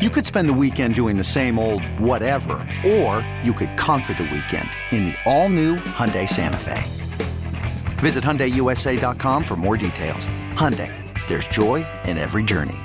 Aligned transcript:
You 0.00 0.08
could 0.08 0.24
spend 0.24 0.48
the 0.48 0.54
weekend 0.54 0.94
doing 0.94 1.18
the 1.18 1.24
same 1.24 1.58
old 1.58 1.84
whatever, 2.00 2.66
or 2.86 3.20
you 3.44 3.52
could 3.52 3.76
conquer 3.76 4.14
the 4.14 4.22
weekend 4.22 4.70
in 4.92 5.04
the 5.04 5.14
all-new 5.26 5.76
Hyundai 5.76 6.26
Santa 6.26 6.56
Fe. 6.56 6.82
Visit 8.00 8.24
HyundaiUSA.com 8.24 9.44
for 9.44 9.56
more 9.56 9.76
details. 9.76 10.26
Hyundai, 10.54 10.90
there's 11.28 11.46
joy 11.48 11.86
in 12.06 12.16
every 12.16 12.42
journey. 12.42 12.78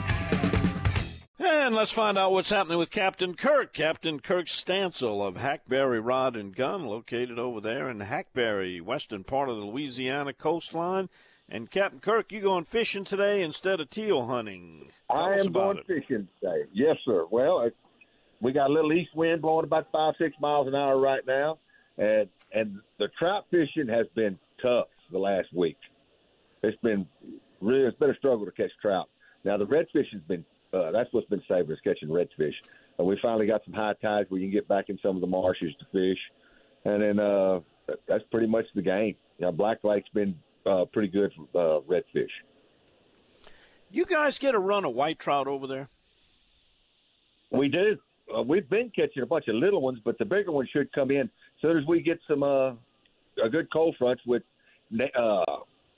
And 1.40 1.74
let's 1.74 1.94
find 1.94 2.18
out 2.18 2.34
what's 2.34 2.50
happening 2.50 2.80
with 2.80 2.92
Captain 2.92 3.34
Kirk. 3.34 3.72
Captain 3.72 4.20
Kirk 4.20 4.48
Stansel 4.48 5.26
of 5.26 5.38
Hackberry 5.38 6.02
Rod 6.02 6.36
and 6.36 6.54
Gun, 6.54 6.86
located 6.86 7.40
over 7.40 7.62
there 7.62 7.90
in 7.90 8.02
Hackberry, 8.02 8.82
western 8.82 9.24
part 9.24 9.48
of 9.48 9.56
the 9.56 9.64
Louisiana 9.64 10.34
coastline. 10.34 11.08
And 11.48 11.70
Captain 11.70 12.00
Kirk, 12.00 12.32
you 12.32 12.42
going 12.42 12.64
fishing 12.64 13.04
today 13.04 13.44
instead 13.44 13.80
of 13.80 13.90
teal 13.90 14.26
hunting? 14.26 14.90
Tell 15.12 15.20
I 15.20 15.36
am 15.36 15.52
going 15.52 15.78
it. 15.78 15.86
fishing 15.86 16.28
today. 16.42 16.64
Yes, 16.74 16.98
sir. 17.06 17.26
Well, 17.30 17.62
it, 17.62 17.76
we 18.42 18.52
got 18.52 18.70
a 18.70 18.74
little 18.74 18.92
east 18.94 19.16
wind 19.16 19.44
blowing 19.44 19.64
about 19.64 19.88
five, 19.92 20.16
six 20.18 20.36
miles 20.42 20.68
an 20.68 20.74
hour 20.74 21.00
right 21.00 21.26
now, 21.26 21.60
and 21.98 22.28
and 22.52 22.80
the 22.98 23.10
trout 23.20 23.46
fishing 23.52 23.88
has 23.88 24.08
been 24.16 24.40
tough 24.62 24.88
the 25.12 25.20
last 25.20 25.54
week. 25.54 25.78
It's 26.64 26.78
been 26.82 27.06
really 27.62 27.86
it's 27.86 27.98
been 28.00 28.10
a 28.10 28.16
struggle 28.16 28.46
to 28.46 28.52
catch 28.52 28.72
trout. 28.82 29.08
Now 29.44 29.58
the 29.58 29.68
redfish 29.68 30.12
has 30.14 30.22
been 30.28 30.44
uh, 30.74 30.92
that's 30.92 31.14
what's 31.14 31.30
been 31.30 31.44
saving 31.48 31.72
us 31.72 31.78
catching 31.84 32.10
redfish, 32.10 32.56
and 32.98 33.08
we 33.08 33.20
finally 33.22 33.46
got 33.46 33.64
some 33.66 33.74
high 33.76 33.94
tides 34.02 34.32
where 34.32 34.42
you 34.42 34.48
can 34.48 34.54
get 34.54 34.68
back 34.68 34.90
in 34.90 34.98
some 35.04 35.16
of 35.16 35.22
the 35.22 35.28
marshes 35.28 35.74
to 35.80 35.86
fish, 35.92 36.20
and 36.86 37.04
then 37.04 37.20
uh, 37.20 37.60
that's 38.08 38.24
pretty 38.32 38.48
much 38.48 38.66
the 38.74 38.82
game. 38.82 39.16
You 39.38 39.46
know, 39.46 39.52
Black 39.52 39.84
Lake's 39.84 40.10
been 40.14 40.36
uh, 40.66 40.86
pretty 40.86 41.08
good 41.08 41.32
uh, 41.54 41.80
redfish. 41.88 42.30
You 43.92 44.06
guys 44.06 44.38
get 44.38 44.56
a 44.56 44.60
run 44.60 44.86
of 44.86 44.94
white 44.94 45.20
trout 45.20 45.48
over 45.48 45.68
there? 45.68 45.90
We 47.52 47.70
do. 47.70 47.98
Uh, 48.36 48.42
we've 48.42 48.70
been 48.70 48.92
catching 48.96 49.24
a 49.24 49.26
bunch 49.26 49.48
of 49.48 49.56
little 49.56 49.82
ones, 49.82 50.00
but 50.04 50.18
the 50.18 50.26
bigger 50.26 50.52
ones 50.52 50.70
should 50.74 50.92
come 50.94 51.12
in 51.12 51.22
as 51.22 51.30
soon 51.62 51.78
as 51.78 51.86
we 51.86 52.02
get 52.02 52.20
some 52.28 52.44
uh, 52.44 52.72
a 53.44 53.50
good 53.50 53.72
cold 53.72 53.96
front. 53.98 54.20
With 54.26 54.44
ne- 54.90 55.12
uh, 55.18 55.44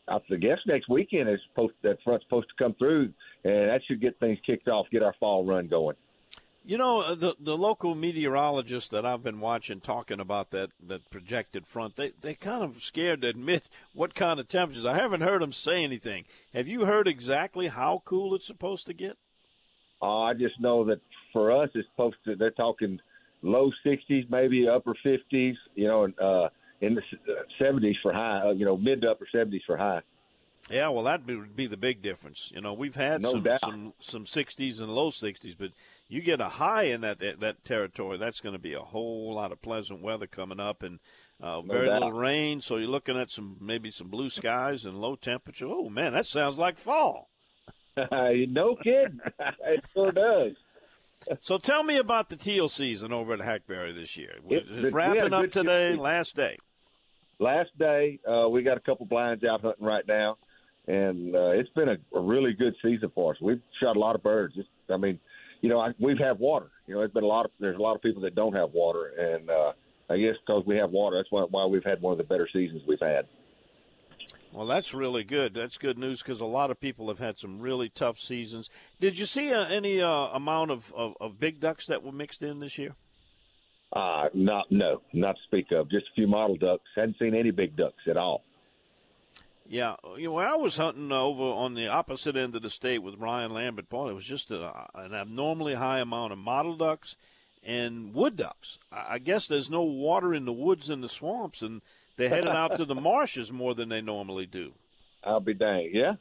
I 0.07 0.19
guess 0.39 0.59
next 0.67 0.89
weekend 0.89 1.29
is 1.29 1.39
supposed 1.49 1.73
that 1.83 1.97
front's 2.03 2.25
supposed 2.25 2.47
to 2.49 2.63
come 2.63 2.73
through, 2.75 3.13
and 3.43 3.69
that 3.69 3.81
should 3.87 4.01
get 4.01 4.19
things 4.19 4.37
kicked 4.45 4.67
off, 4.67 4.87
get 4.91 5.03
our 5.03 5.15
fall 5.19 5.45
run 5.45 5.67
going. 5.67 5.95
You 6.67 6.77
know, 6.77 6.99
uh, 6.99 7.15
the 7.15 7.33
the 7.39 7.57
local 7.57 7.95
meteorologists 7.95 8.89
that 8.89 9.05
I've 9.05 9.23
been 9.23 9.39
watching 9.39 9.79
talking 9.79 10.19
about 10.19 10.51
that, 10.51 10.71
that 10.85 11.09
projected 11.09 11.65
front, 11.65 11.95
they 11.95 12.11
they 12.19 12.33
kind 12.33 12.61
of 12.61 12.83
scared 12.83 13.21
to 13.21 13.29
admit 13.29 13.69
what 13.93 14.13
kind 14.13 14.37
of 14.37 14.49
temperatures. 14.49 14.85
I 14.85 14.97
haven't 14.97 15.21
heard 15.21 15.41
them 15.41 15.53
say 15.53 15.81
anything. 15.81 16.25
Have 16.53 16.67
you 16.67 16.83
heard 16.83 17.07
exactly 17.07 17.67
how 17.67 18.01
cool 18.03 18.35
it's 18.35 18.45
supposed 18.45 18.85
to 18.87 18.93
get? 18.93 19.17
Uh, 20.01 20.23
I 20.23 20.33
just 20.33 20.59
know 20.59 20.83
that 20.83 20.99
for 21.31 21.53
us, 21.53 21.69
it's 21.73 21.87
supposed 21.91 22.17
to. 22.25 22.35
They're 22.35 22.51
talking 22.51 22.99
low 23.43 23.71
60s, 23.85 24.29
maybe 24.29 24.67
upper 24.67 24.93
50s. 25.05 25.55
You 25.75 25.87
know, 25.87 26.03
and 26.03 26.19
uh, 26.19 26.49
in 26.81 26.95
the 26.95 27.01
uh, 27.01 27.43
70s 27.63 27.95
for 28.03 28.11
high. 28.11 28.41
Uh, 28.45 28.51
you 28.51 28.65
know, 28.65 28.75
mid 28.75 29.03
to 29.03 29.11
upper 29.11 29.27
70s 29.33 29.61
for 29.65 29.77
high. 29.77 30.01
Yeah, 30.69 30.89
well, 30.89 31.03
that 31.03 31.25
would 31.25 31.55
be 31.55 31.67
the 31.67 31.77
big 31.77 32.01
difference. 32.01 32.51
You 32.53 32.59
know, 32.61 32.73
we've 32.73 32.95
had 32.95 33.21
No 33.21 33.31
some, 33.33 33.43
doubt. 33.43 33.61
some 33.61 33.93
some 33.99 34.25
60s 34.25 34.79
and 34.81 34.89
low 34.93 35.11
60s, 35.11 35.55
but 35.57 35.71
you 36.09 36.21
get 36.21 36.41
a 36.41 36.49
high 36.49 36.83
in 36.83 37.01
that 37.01 37.19
that, 37.19 37.63
territory, 37.63 38.17
that's 38.17 38.41
going 38.41 38.53
to 38.53 38.59
be 38.59 38.73
a 38.73 38.81
whole 38.81 39.33
lot 39.33 39.51
of 39.53 39.61
pleasant 39.61 40.01
weather 40.01 40.27
coming 40.27 40.59
up, 40.59 40.83
and 40.83 40.99
uh, 41.41 41.61
No 41.63 41.73
very 41.73 41.85
doubt. 41.87 42.01
little 42.01 42.19
rain. 42.19 42.59
So 42.61 42.75
you're 42.77 42.89
looking 42.89 43.17
at 43.17 43.29
some 43.29 43.55
maybe 43.61 43.91
some 43.91 44.07
blue 44.09 44.29
skies 44.29 44.83
and 44.85 44.99
low 44.99 45.15
temperature. 45.15 45.67
Oh 45.67 45.89
man, 45.89 46.11
that 46.13 46.25
sounds 46.25 46.57
like 46.57 46.77
fall. 46.77 47.29
no 48.11 48.75
kidding. 48.83 49.19
it 49.65 49.83
sure 49.93 50.11
does. 50.11 50.53
So 51.41 51.57
tell 51.57 51.83
me 51.83 51.97
about 51.97 52.29
the 52.29 52.35
teal 52.35 52.69
season 52.69 53.11
over 53.11 53.33
at 53.33 53.39
Hackberry 53.39 53.93
this 53.95 54.15
year. 54.17 54.35
It- 54.49 54.65
It's 54.69 54.87
a 54.87 54.91
wrapping 54.91 55.33
up 55.33 55.49
today, 55.51 55.95
last 55.95 56.35
day. 56.35 56.57
last 57.39 57.69
day 57.77 58.19
uh, 58.29 58.47
we 58.49 58.63
got 58.63 58.77
a 58.77 58.81
couple 58.81 59.05
blinds 59.05 59.43
out 59.43 59.61
hunting 59.61 59.85
right 59.85 60.07
now 60.07 60.37
and 60.87 61.35
uh, 61.35 61.49
it's 61.49 61.69
been 61.71 61.89
a, 61.89 61.97
a 62.17 62.21
really 62.21 62.53
good 62.53 62.75
season 62.81 63.11
for 63.13 63.33
us. 63.33 63.41
We've 63.41 63.61
shot 63.81 63.95
a 63.95 63.99
lot 63.99 64.15
of 64.15 64.23
birds. 64.23 64.53
It's, 64.57 64.67
i 64.89 64.97
mean 64.97 65.19
you 65.61 65.69
know 65.69 65.79
I, 65.79 65.91
we've 65.99 66.17
had 66.17 66.39
water. 66.39 66.71
You 66.87 66.93
know 66.93 67.01
there's 67.01 67.11
been 67.11 67.23
a 67.23 67.27
lot 67.27 67.45
of 67.45 67.51
there's 67.59 67.77
a 67.77 67.81
lot 67.81 67.95
of 67.95 68.01
people 68.01 68.21
that 68.23 68.35
don't 68.35 68.53
have 68.53 68.71
water. 68.73 69.07
And 69.17 69.49
uh, 69.49 69.73
i 70.09 70.17
guess 70.17 70.35
because 70.45 70.63
we 70.65 70.77
have 70.77 70.91
water 70.91 71.17
that's 71.17 71.31
why, 71.31 71.45
why 71.49 71.65
we've 71.65 71.83
had 71.83 72.01
one 72.01 72.13
of 72.13 72.17
the 72.17 72.23
better 72.23 72.47
seasons 72.51 72.83
we've 72.87 72.99
had. 72.99 73.25
Well, 74.53 74.65
that's 74.65 74.93
really 74.93 75.25
good. 75.25 75.53
That's 75.53 75.77
good 75.77 75.99
news 75.99 76.23
because 76.23 76.39
a 76.39 76.45
lot 76.45 76.71
of 76.71 76.79
people 76.79 77.09
have 77.09 77.19
had 77.19 77.37
some 77.37 77.59
really 77.59 77.89
tough 77.89 78.17
seasons. 78.17 78.69
Did 78.99 79.19
you 79.19 79.25
see 79.25 79.53
uh, 79.53 79.65
any 79.65 80.01
uh, 80.01 80.09
amount 80.09 80.71
of, 80.71 80.91
of, 80.95 81.15
of 81.19 81.37
big 81.37 81.59
ducks 81.59 81.85
that 81.87 82.01
were 82.01 82.13
mixed 82.13 82.41
in 82.41 82.61
this 82.61 82.77
year? 82.77 82.95
uh, 83.93 84.25
not 84.33 84.65
no 84.69 85.01
not 85.13 85.35
to 85.35 85.41
speak 85.45 85.71
of. 85.71 85.89
Just 85.89 86.05
a 86.11 86.15
few 86.15 86.27
mottled 86.27 86.59
ducks. 86.59 86.83
Hadn't 86.95 87.17
seen 87.19 87.35
any 87.35 87.51
big 87.51 87.75
ducks 87.75 88.03
at 88.09 88.17
all 88.17 88.43
Yeah, 89.69 89.95
you 90.17 90.25
know, 90.25 90.31
when 90.33 90.45
I 90.45 90.55
was 90.55 90.77
hunting 90.77 91.11
over 91.11 91.43
on 91.43 91.73
the 91.73 91.87
opposite 91.87 92.35
end 92.37 92.55
of 92.55 92.61
the 92.61 92.69
state 92.69 92.99
with 92.99 93.15
Ryan 93.15 93.53
Lambert, 93.53 93.89
Paul, 93.89 94.09
it 94.09 94.13
was 94.13 94.23
just 94.23 94.49
a, 94.49 94.87
an 94.95 95.13
abnormally 95.13 95.73
high 95.73 95.99
amount 95.99 96.31
of 96.31 96.39
mottled 96.39 96.79
ducks 96.79 97.15
and 97.63 98.13
wood 98.13 98.37
ducks. 98.37 98.77
I 98.91 99.19
guess 99.19 99.47
there's 99.47 99.69
no 99.69 99.81
water 99.83 100.33
in 100.33 100.45
the 100.45 100.53
woods 100.53 100.89
and 100.89 101.03
the 101.03 101.09
swamps, 101.09 101.61
and 101.61 101.81
they're 102.15 102.29
heading 102.29 102.47
out 102.49 102.77
to 102.77 102.85
the 102.85 102.95
marshes 103.09 103.51
more 103.51 103.75
than 103.75 103.89
they 103.89 104.01
normally 104.01 104.45
do. 104.45 104.73
i'll 105.23 105.39
be 105.41 105.53
dang 105.53 105.89
yeah 105.93 106.13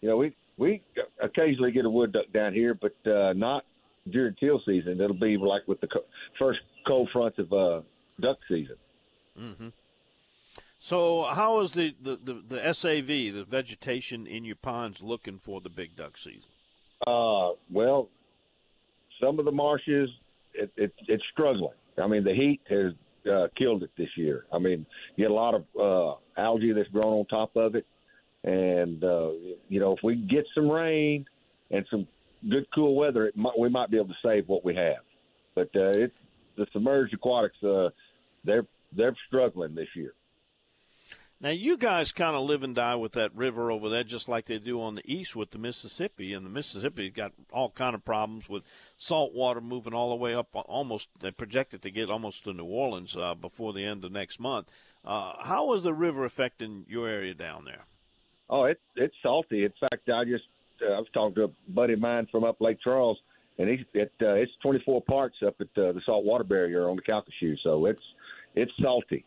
you 0.00 0.08
know 0.08 0.16
we 0.16 0.34
we 0.56 0.82
occasionally 1.22 1.70
get 1.72 1.84
a 1.84 1.90
wood 1.90 2.12
duck 2.12 2.26
down 2.32 2.52
here 2.54 2.74
but 2.74 2.94
uh, 3.10 3.32
not 3.34 3.64
during 4.10 4.34
teal 4.36 4.60
season 4.64 5.00
it'll 5.00 5.14
be 5.14 5.36
like 5.36 5.66
with 5.68 5.80
the 5.80 5.86
co- 5.86 6.04
first 6.38 6.60
cold 6.86 7.08
fronts 7.12 7.38
of 7.38 7.52
uh, 7.52 7.80
duck 8.20 8.38
season 8.48 8.76
hmm 9.36 9.68
So, 10.82 11.24
how 11.24 11.60
is 11.60 11.72
the, 11.72 11.94
the, 12.00 12.16
the, 12.16 12.42
the 12.48 12.72
SAV, 12.72 13.06
the 13.06 13.44
vegetation 13.46 14.26
in 14.26 14.46
your 14.46 14.56
ponds, 14.56 15.02
looking 15.02 15.38
for 15.38 15.60
the 15.60 15.68
big 15.68 15.94
duck 15.94 16.16
season? 16.16 16.48
Uh, 17.06 17.50
well, 17.70 18.08
some 19.22 19.38
of 19.38 19.44
the 19.44 19.52
marshes, 19.52 20.08
it, 20.54 20.72
it, 20.78 20.94
it's 21.06 21.22
struggling. 21.32 21.74
I 22.02 22.06
mean, 22.06 22.24
the 22.24 22.32
heat 22.32 22.60
has 22.70 22.94
uh, 23.30 23.48
killed 23.58 23.82
it 23.82 23.90
this 23.98 24.08
year. 24.16 24.46
I 24.50 24.58
mean, 24.58 24.86
you 25.16 25.24
get 25.24 25.30
a 25.30 25.34
lot 25.34 25.54
of 25.54 25.64
uh, 25.78 26.40
algae 26.40 26.72
that's 26.72 26.88
grown 26.88 27.12
on 27.12 27.26
top 27.26 27.56
of 27.56 27.74
it, 27.74 27.84
and 28.44 29.04
uh, 29.04 29.32
you 29.68 29.80
know, 29.80 29.92
if 29.92 30.02
we 30.02 30.16
get 30.16 30.46
some 30.54 30.70
rain 30.70 31.26
and 31.70 31.84
some 31.90 32.08
good 32.48 32.66
cool 32.74 32.94
weather, 32.94 33.26
it 33.26 33.36
might, 33.36 33.58
we 33.58 33.68
might 33.68 33.90
be 33.90 33.98
able 33.98 34.08
to 34.08 34.14
save 34.24 34.48
what 34.48 34.64
we 34.64 34.74
have. 34.74 35.02
But 35.54 35.68
uh, 35.76 35.90
it's 35.90 36.14
the 36.56 36.66
submerged 36.72 37.12
aquatics. 37.12 37.62
Uh, 37.62 37.90
they're 38.44 38.66
they're 38.96 39.14
struggling 39.28 39.74
this 39.74 39.88
year. 39.94 40.14
Now, 41.42 41.50
you 41.50 41.78
guys 41.78 42.12
kind 42.12 42.36
of 42.36 42.42
live 42.42 42.62
and 42.62 42.74
die 42.74 42.96
with 42.96 43.12
that 43.12 43.34
river 43.34 43.72
over 43.72 43.88
there, 43.88 44.04
just 44.04 44.28
like 44.28 44.44
they 44.44 44.58
do 44.58 44.82
on 44.82 44.96
the 44.96 45.10
east 45.10 45.34
with 45.34 45.52
the 45.52 45.58
Mississippi. 45.58 46.34
And 46.34 46.44
the 46.44 46.50
Mississippi 46.50 47.08
got 47.08 47.32
all 47.50 47.70
kind 47.70 47.94
of 47.94 48.04
problems 48.04 48.46
with 48.46 48.62
salt 48.98 49.32
water 49.32 49.62
moving 49.62 49.94
all 49.94 50.10
the 50.10 50.16
way 50.16 50.34
up. 50.34 50.48
Almost, 50.52 51.08
they 51.20 51.30
projected 51.30 51.80
to 51.82 51.90
get 51.90 52.10
almost 52.10 52.44
to 52.44 52.52
New 52.52 52.66
Orleans 52.66 53.16
uh, 53.16 53.34
before 53.34 53.72
the 53.72 53.86
end 53.86 54.04
of 54.04 54.12
next 54.12 54.38
month. 54.38 54.68
Uh, 55.02 55.32
how 55.42 55.72
is 55.72 55.82
the 55.82 55.94
river 55.94 56.26
affecting 56.26 56.84
your 56.86 57.08
area 57.08 57.32
down 57.32 57.64
there? 57.64 57.86
Oh, 58.50 58.64
it's 58.64 58.80
it's 58.96 59.14
salty. 59.22 59.64
In 59.64 59.72
fact, 59.80 60.10
I 60.10 60.24
just 60.24 60.44
uh, 60.82 60.92
I 60.92 60.98
was 60.98 61.08
talking 61.14 61.34
to 61.36 61.44
a 61.44 61.72
buddy 61.72 61.94
of 61.94 62.00
mine 62.00 62.26
from 62.30 62.44
up 62.44 62.60
Lake 62.60 62.78
Charles, 62.84 63.16
and 63.58 63.68
he's 63.68 63.80
it 63.94 64.12
uh, 64.20 64.34
it's 64.34 64.52
24 64.62 65.02
parts 65.02 65.36
up 65.46 65.54
at 65.60 65.68
uh, 65.82 65.92
the 65.92 66.02
salt 66.04 66.24
water 66.24 66.44
barrier 66.44 66.90
on 66.90 66.96
the 66.96 67.02
Calcasieu, 67.02 67.56
so 67.62 67.86
it's 67.86 68.02
it's 68.56 68.72
salty. 68.82 69.24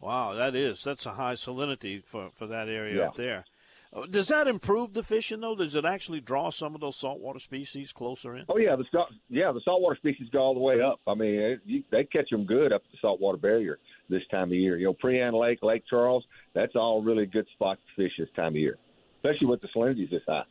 Wow, 0.00 0.34
that 0.34 0.54
is 0.54 0.82
that's 0.84 1.06
a 1.06 1.12
high 1.12 1.34
salinity 1.34 2.02
for 2.04 2.30
for 2.34 2.46
that 2.46 2.68
area 2.68 2.98
Yeah. 2.98 3.08
up 3.08 3.16
there. 3.16 3.44
Uh, 3.90 4.04
Does 4.04 4.28
that 4.28 4.46
improve 4.46 4.92
the 4.92 5.02
fishing 5.02 5.40
though? 5.40 5.56
Does 5.56 5.74
it 5.74 5.84
actually 5.86 6.20
draw 6.20 6.50
some 6.50 6.74
of 6.74 6.80
those 6.80 6.96
saltwater 6.96 7.38
species 7.38 7.90
closer 7.90 8.36
in? 8.36 8.44
Oh 8.48 8.58
yeah, 8.58 8.76
the 8.76 8.84
salt 8.92 9.08
yeah 9.30 9.50
the 9.50 9.62
saltwater 9.64 9.96
species 9.96 10.28
go 10.30 10.40
all 10.40 10.54
the 10.54 10.60
way 10.60 10.80
up. 10.82 11.00
I 11.06 11.14
mean, 11.14 11.34
it, 11.34 11.60
you, 11.64 11.82
they 11.90 12.04
catch 12.04 12.28
them 12.30 12.44
good 12.44 12.72
up 12.72 12.82
at 12.84 12.90
the 12.92 12.98
saltwater 13.00 13.38
barrier 13.38 13.78
this 14.08 14.22
time 14.30 14.48
of 14.50 14.54
year. 14.54 14.76
You 14.76 14.86
know, 14.86 14.94
Prien 14.94 15.32
Lake, 15.32 15.62
Lake 15.62 15.84
Charles, 15.88 16.24
that's 16.54 16.76
all 16.76 17.02
really 17.02 17.26
good 17.26 17.46
spots 17.54 17.80
to 17.88 18.02
fish 18.02 18.12
this 18.18 18.28
time 18.36 18.48
of 18.52 18.56
year, 18.56 18.76
especially 19.16 19.46
with 19.48 19.62
the 19.62 19.68
salinities 19.68 20.10
this 20.10 20.22
high. 20.28 20.44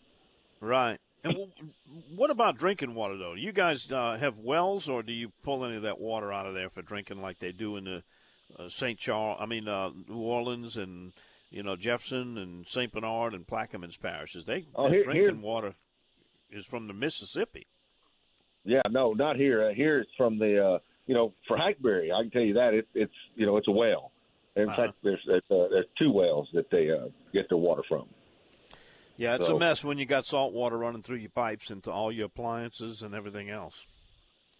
Right. 0.59 0.97
And 1.23 1.33
w- 1.33 1.51
what 2.15 2.31
about 2.31 2.57
drinking 2.57 2.95
water 2.95 3.17
though? 3.17 3.33
You 3.35 3.51
guys 3.51 3.89
uh, 3.91 4.17
have 4.19 4.39
wells, 4.39 4.89
or 4.89 5.03
do 5.03 5.13
you 5.13 5.31
pull 5.43 5.63
any 5.63 5.75
of 5.75 5.83
that 5.83 5.99
water 5.99 6.33
out 6.33 6.47
of 6.47 6.53
there 6.55 6.69
for 6.69 6.81
drinking, 6.81 7.21
like 7.21 7.37
they 7.39 7.51
do 7.51 7.77
in 7.77 7.83
the 7.85 8.03
uh, 8.57 8.69
St. 8.69 8.97
Charles? 8.99 9.37
I 9.41 9.45
mean, 9.45 9.67
uh, 9.67 9.89
New 10.07 10.17
Orleans 10.17 10.77
and 10.77 11.13
you 11.49 11.63
know 11.63 11.75
Jefferson 11.75 12.37
and 12.37 12.67
St. 12.67 12.91
Bernard 12.91 13.33
and 13.33 13.45
Plaquemines 13.47 13.99
parishes. 13.99 14.45
They 14.45 14.65
oh, 14.75 14.89
here, 14.89 15.03
drinking 15.03 15.23
here. 15.23 15.35
water 15.35 15.75
is 16.51 16.65
from 16.65 16.87
the 16.87 16.93
Mississippi. 16.93 17.67
Yeah, 18.65 18.81
no, 18.89 19.13
not 19.13 19.35
here. 19.37 19.69
Uh, 19.69 19.73
here 19.73 19.99
it's 19.99 20.11
from 20.17 20.37
the 20.39 20.63
uh, 20.63 20.79
you 21.05 21.13
know 21.13 21.33
for 21.47 21.57
Hackberry. 21.57 22.11
I 22.11 22.21
can 22.23 22.31
tell 22.31 22.41
you 22.41 22.53
that 22.55 22.73
it, 22.73 22.87
it's 22.93 23.13
you 23.35 23.45
know 23.45 23.57
it's 23.57 23.67
a 23.67 23.71
well. 23.71 24.11
In 24.55 24.67
Uh-huh. 24.69 24.75
fact, 24.87 24.93
there's 25.03 25.21
there's, 25.27 25.43
uh, 25.51 25.67
there's 25.69 25.85
two 25.97 26.11
wells 26.11 26.47
that 26.53 26.69
they 26.71 26.89
uh, 26.89 27.07
get 27.33 27.47
their 27.49 27.57
water 27.59 27.83
from. 27.87 28.07
Yeah, 29.15 29.35
it's 29.35 29.47
So- 29.47 29.55
a 29.55 29.59
mess 29.59 29.83
when 29.83 29.97
you 29.97 30.05
got 30.05 30.25
salt 30.25 30.53
water 30.53 30.77
running 30.77 31.01
through 31.01 31.17
your 31.17 31.29
pipes 31.29 31.69
into 31.71 31.91
all 31.91 32.11
your 32.11 32.25
appliances 32.25 33.01
and 33.03 33.15
everything 33.15 33.49
else. 33.49 33.85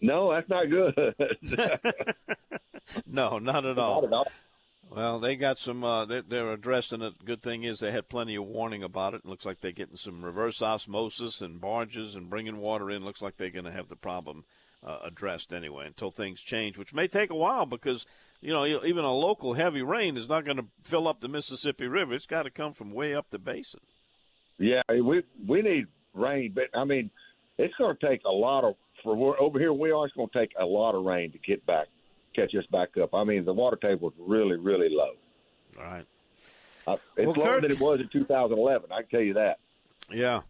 No, 0.00 0.32
that's 0.32 0.48
not 0.48 0.68
good. 0.70 1.14
No, 3.06 3.38
not 3.38 3.64
at 3.64 3.76
not 3.76 3.78
all. 3.78 4.06
at 4.06 4.12
all. 4.12 4.26
Well, 4.90 5.18
they 5.20 5.36
got 5.36 5.58
some. 5.58 5.84
Uh, 5.84 6.06
they're, 6.06 6.22
they're 6.22 6.52
addressing 6.52 7.02
it. 7.02 7.24
Good 7.24 7.42
thing 7.42 7.64
is 7.64 7.78
they 7.78 7.92
had 7.92 8.08
plenty 8.08 8.34
of 8.36 8.44
warning 8.46 8.82
about 8.82 9.12
it. 9.14 9.18
it. 9.18 9.26
Looks 9.26 9.44
like 9.44 9.60
they're 9.60 9.72
getting 9.72 9.96
some 9.96 10.24
reverse 10.24 10.62
osmosis 10.62 11.42
and 11.42 11.60
barges 11.60 12.14
and 12.14 12.30
bringing 12.30 12.56
water 12.58 12.90
in. 12.90 13.04
Looks 13.04 13.20
like 13.20 13.36
they're 13.36 13.50
going 13.50 13.66
to 13.66 13.70
have 13.72 13.88
the 13.88 13.96
problem 13.96 14.44
uh, 14.82 14.98
addressed 15.04 15.52
anyway 15.52 15.86
until 15.86 16.10
things 16.10 16.40
change, 16.40 16.78
which 16.78 16.94
may 16.94 17.08
take 17.08 17.30
a 17.30 17.34
while 17.36 17.66
because 17.66 18.06
you 18.40 18.52
know 18.52 18.64
even 18.64 19.04
a 19.04 19.12
local 19.12 19.52
heavy 19.52 19.82
rain 19.82 20.16
is 20.16 20.28
not 20.28 20.44
going 20.46 20.56
to 20.56 20.66
fill 20.84 21.06
up 21.06 21.20
the 21.20 21.28
Mississippi 21.28 21.86
River. 21.86 22.14
It's 22.14 22.26
got 22.26 22.44
to 22.44 22.50
come 22.50 22.72
from 22.72 22.92
way 22.92 23.14
up 23.14 23.28
the 23.30 23.38
basin. 23.38 23.80
Yeah, 24.58 24.82
we 24.88 25.22
we 25.46 25.60
need 25.60 25.86
rain, 26.14 26.52
but 26.54 26.70
I 26.74 26.84
mean, 26.84 27.10
it's 27.58 27.74
going 27.74 27.94
to 27.96 28.08
take 28.08 28.22
a 28.24 28.32
lot 28.32 28.64
of 28.64 28.76
for 29.02 29.40
over 29.40 29.58
here 29.58 29.72
we 29.72 29.90
are. 29.92 30.04
It's 30.06 30.14
going 30.14 30.28
to 30.28 30.38
take 30.38 30.52
a 30.58 30.64
lot 30.64 30.94
of 30.94 31.04
rain 31.04 31.32
to 31.32 31.38
get 31.38 31.64
back, 31.66 31.86
catch 32.34 32.54
us 32.54 32.64
back 32.72 32.96
up. 32.96 33.14
I 33.14 33.24
mean, 33.24 33.44
the 33.44 33.52
water 33.54 33.76
table 33.76 34.08
is 34.08 34.14
really 34.18 34.56
really 34.56 34.88
low. 34.90 35.12
All 35.78 35.84
right. 35.84 36.04
Uh, 36.86 36.96
it's 37.16 37.26
Well, 37.26 37.36
lower 37.36 37.54
Kirk- 37.54 37.62
than 37.62 37.70
it 37.72 37.80
was 37.80 38.00
in 38.00 38.08
2011. 38.08 38.90
I 38.92 39.02
can 39.02 39.10
tell 39.10 39.20
you 39.20 39.34
that. 39.34 39.58
Yeah. 40.10 40.40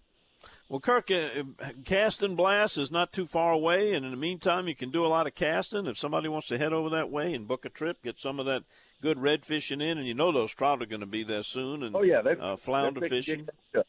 Well, 0.69 0.81
Kirk, 0.81 1.11
uh, 1.11 1.43
casting 1.87 2.37
blast 2.37 2.77
is 2.79 2.93
not 2.93 3.11
too 3.13 3.27
far 3.27 3.53
away, 3.53 3.95
and 3.95 4.05
in 4.05 4.11
the 4.13 4.17
meantime, 4.19 4.69
you 4.69 4.75
can 4.77 4.91
do 4.91 5.05
a 5.05 5.09
lot 5.09 5.27
of 5.27 5.35
casting. 5.35 5.87
If 5.87 5.97
somebody 5.97 6.29
wants 6.29 6.47
to 6.49 6.59
head 6.59 6.73
over 6.75 6.91
that 6.91 7.11
way 7.11 7.33
and 7.35 7.49
book 7.49 7.65
a 7.65 7.71
trip, 7.71 8.03
get 8.05 8.19
some 8.19 8.39
of 8.39 8.45
that 8.47 8.65
good 9.01 9.19
red 9.19 9.45
fishing 9.47 9.81
in, 9.81 9.97
and 9.97 10.07
you 10.07 10.13
know 10.15 10.31
those 10.31 10.53
trout 10.53 10.83
are 10.83 10.87
going 10.87 11.01
to 11.01 11.07
be 11.07 11.25
there 11.25 11.43
soon, 11.43 11.83
and 11.83 11.97
Oh 11.97 12.03
yeah, 12.03 12.21
they 12.21 12.33
uh, 12.33 12.57
flounder 12.57 13.01
fishing. 13.01 13.23
to 13.23 13.37
get 13.37 13.47
that 13.47 13.55
stuff. 13.71 13.87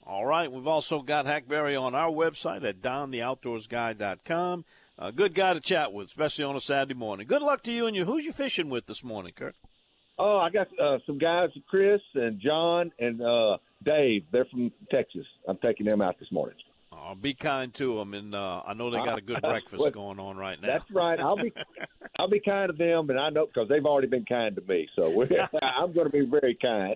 All 0.06 0.26
right. 0.26 0.52
We've 0.52 0.68
also 0.68 1.02
got 1.02 1.26
Hackberry 1.26 1.76
on 1.76 1.96
our 1.96 2.12
website 2.12 2.64
at 2.64 2.82
dontheoutdoorsguy.com. 2.82 4.66
A 5.00 5.12
good 5.12 5.34
guy 5.34 5.54
to 5.54 5.60
chat 5.60 5.92
with, 5.92 6.08
especially 6.08 6.46
on 6.46 6.56
a 6.56 6.62
Saturday 6.62 6.94
morning. 6.94 7.26
Good 7.26 7.42
luck 7.42 7.64
to 7.64 7.72
you 7.72 7.88
and 7.88 7.96
you. 7.96 8.06
Who's 8.06 8.26
you 8.26 8.32
fishing 8.32 8.70
with 8.70 8.86
this 8.86 9.04
morning, 9.04 9.34
Kirk? 9.36 9.56
Oh, 10.20 10.38
I 10.38 10.52
got 10.52 10.68
uh, 10.80 11.00
some 11.08 11.18
guys, 11.18 11.50
Chris 11.68 12.02
and 12.14 12.40
John 12.40 12.92
and 13.00 13.20
uh, 13.22 13.58
Dave. 13.84 14.26
They're 14.32 14.46
from 14.46 14.72
Texas. 14.92 15.26
I'm 15.48 15.58
taking 15.58 15.88
them 15.88 16.02
out 16.02 16.20
this 16.20 16.32
morning. 16.32 16.56
Oh, 16.96 17.16
be 17.16 17.34
kind 17.34 17.74
to 17.76 17.96
them, 17.98 18.14
and 18.14 18.34
uh, 18.36 18.62
I 18.66 18.74
know 18.74 18.90
they 18.90 18.98
got 18.98 19.18
a 19.18 19.22
good 19.22 19.42
breakfast 19.44 19.80
What- 19.80 19.94
going 19.94 20.20
on 20.20 20.38
right 20.38 20.62
now. 20.62 20.68
That's 20.68 20.90
right. 20.92 21.20
I'll 21.20 21.36
be 21.38 21.52
I'll 22.20 22.30
be 22.30 22.40
kind 22.40 22.70
to 22.72 22.78
them, 22.78 23.10
and 23.10 23.20
I 23.20 23.30
know 23.30 23.46
because 23.48 23.68
they've 23.70 23.86
already 23.86 24.08
been 24.08 24.26
kind 24.26 24.56
to 24.56 24.62
me. 24.62 24.88
So 24.96 25.10
we're, 25.16 25.28
I'm 25.62 25.92
going 25.94 26.06
to 26.06 26.12
be 26.12 26.26
very 26.26 26.58
kind. 26.62 26.96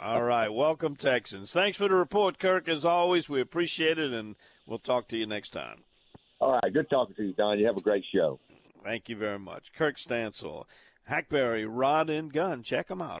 All 0.00 0.22
right. 0.22 0.48
Welcome, 0.52 0.96
Texans. 0.96 1.52
Thanks 1.52 1.76
for 1.78 1.88
the 1.88 1.94
report, 1.94 2.38
Kirk. 2.38 2.68
As 2.68 2.84
always, 2.84 3.28
we 3.28 3.40
appreciate 3.40 3.98
it, 3.98 4.12
and 4.12 4.36
we'll 4.66 4.78
talk 4.78 5.08
to 5.08 5.16
you 5.16 5.26
next 5.26 5.50
time. 5.50 5.84
All 6.40 6.58
right, 6.62 6.72
good 6.72 6.90
talking 6.90 7.14
to 7.16 7.22
you, 7.24 7.32
Don. 7.32 7.58
You 7.58 7.66
have 7.66 7.76
a 7.76 7.80
great 7.82 8.04
show. 8.14 8.38
Thank 8.84 9.08
you 9.08 9.16
very 9.16 9.38
much. 9.38 9.72
Kirk 9.72 9.96
Stansel, 9.96 10.64
Hackberry 11.08 11.64
Rod 11.66 12.10
and 12.10 12.32
Gun. 12.32 12.62
Check 12.62 12.88
them 12.88 13.00
out. 13.00 13.20